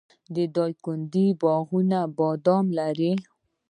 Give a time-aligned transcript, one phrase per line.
[0.35, 3.13] د دایکنډي باغونه بادام لري.